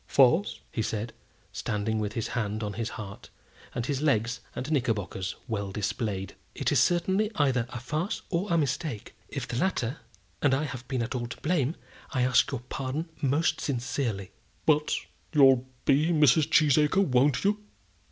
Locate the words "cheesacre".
16.49-17.05